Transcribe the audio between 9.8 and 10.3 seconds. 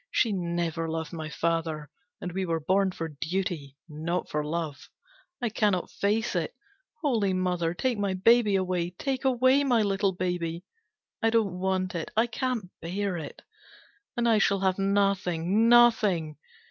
little